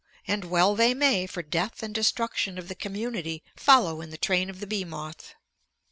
[0.27, 4.49] And well they may, for death and destruction of the community follow in the train
[4.49, 5.35] of the bee moth.